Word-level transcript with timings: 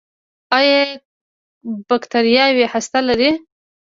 ایا 0.57 0.79
بکتریاوې 1.89 2.65
هسته 2.73 2.99
لري؟ 3.07 3.29